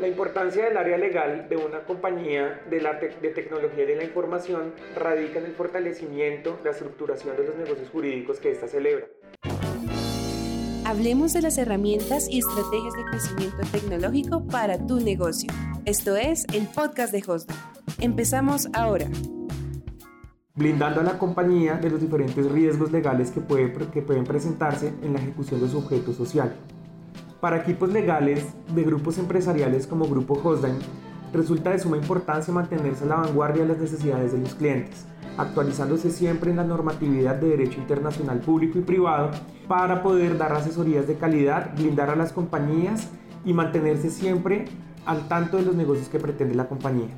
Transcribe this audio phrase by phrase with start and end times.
[0.00, 4.04] La importancia del área legal de una compañía de, la de tecnología y de la
[4.04, 9.04] información radica en el fortalecimiento, la estructuración de los negocios jurídicos que ésta celebra.
[10.86, 15.52] Hablemos de las herramientas y estrategias de crecimiento tecnológico para tu negocio.
[15.84, 17.58] Esto es el podcast de Hostdom.
[18.00, 19.06] Empezamos ahora
[20.54, 23.40] blindando a la compañía de los diferentes riesgos legales que,
[23.92, 26.54] que pueden presentarse en la ejecución de su objeto social.
[27.40, 28.44] Para equipos legales
[28.74, 30.78] de grupos empresariales como Grupo Hosdine,
[31.32, 35.06] resulta de suma importancia mantenerse a la vanguardia de las necesidades de los clientes,
[35.38, 39.30] actualizándose siempre en la normatividad de derecho internacional público y privado
[39.68, 43.08] para poder dar asesorías de calidad, blindar a las compañías
[43.42, 44.66] y mantenerse siempre
[45.06, 47.08] al tanto de los negocios que pretende la compañía.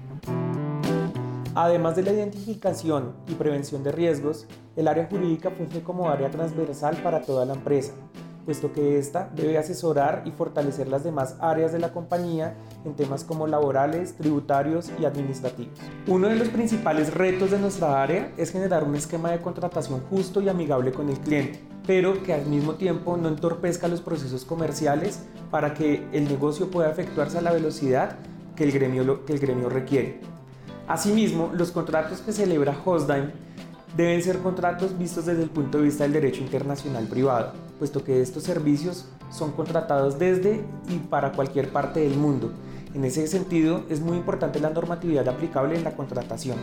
[1.56, 6.96] Además de la identificación y prevención de riesgos, el área jurídica funge como área transversal
[7.02, 7.92] para toda la empresa,
[8.44, 13.24] puesto que ésta debe asesorar y fortalecer las demás áreas de la compañía en temas
[13.24, 15.78] como laborales, tributarios y administrativos.
[16.06, 20.40] Uno de los principales retos de nuestra área es generar un esquema de contratación justo
[20.40, 25.20] y amigable con el cliente, pero que al mismo tiempo no entorpezca los procesos comerciales
[25.50, 28.16] para que el negocio pueda efectuarse a la velocidad
[28.56, 30.20] que el gremio, que el gremio requiere.
[30.88, 33.30] Asimismo, los contratos que celebra Hosdime
[33.96, 38.20] deben ser contratos vistos desde el punto de vista del derecho internacional privado, puesto que
[38.20, 42.52] estos servicios son contratados desde y para cualquier parte del mundo.
[42.94, 46.58] En ese sentido, es muy importante la normatividad aplicable en la contratación.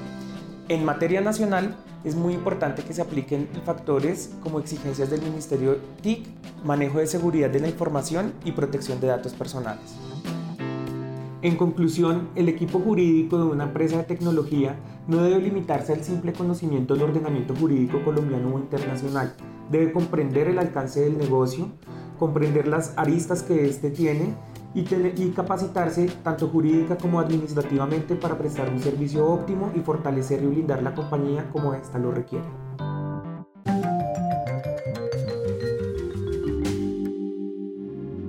[0.67, 6.27] En materia nacional, es muy importante que se apliquen factores como exigencias del Ministerio TIC,
[6.63, 9.95] manejo de seguridad de la información y protección de datos personales.
[11.41, 14.75] En conclusión, el equipo jurídico de una empresa de tecnología
[15.07, 19.33] no debe limitarse al simple conocimiento del ordenamiento jurídico colombiano o internacional.
[19.71, 21.69] Debe comprender el alcance del negocio,
[22.17, 24.35] comprender las aristas que éste tiene
[24.73, 24.83] y,
[25.29, 30.93] capacitarse tanto jurídica como administrativamente para prestar un servicio óptimo y fortalecer y blindar la
[30.93, 32.45] compañía como ésta lo requiere.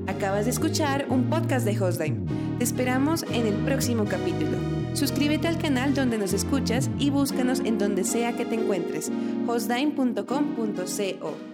[0.07, 2.50] Acabas de escuchar un podcast de.
[2.61, 4.59] Te esperamos en el próximo capítulo.
[4.93, 9.11] Suscríbete al canal donde nos escuchas y búscanos en donde sea que te encuentres,
[9.49, 11.50] hostdime.com.co.